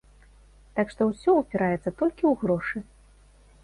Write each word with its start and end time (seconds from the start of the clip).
Так 0.79 0.87
што 0.95 1.01
ўсе 1.11 1.37
упіраецца 1.43 1.81
толькі 1.99 2.23
ў 2.27 2.33
грошы. 2.45 2.77